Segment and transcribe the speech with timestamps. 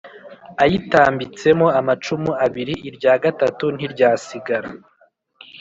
[0.63, 4.69] Ayitambitsemo amacumu abiri irya gatatu ntiryasigara